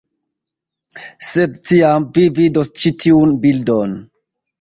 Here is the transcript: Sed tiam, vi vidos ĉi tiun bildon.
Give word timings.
Sed 1.27 1.59
tiam, 1.71 2.07
vi 2.15 2.23
vidos 2.39 2.71
ĉi 2.79 2.93
tiun 3.05 3.35
bildon. 3.45 3.95